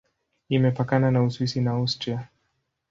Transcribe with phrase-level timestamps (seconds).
[0.49, 2.29] Imepakana na Uswisi na Austria.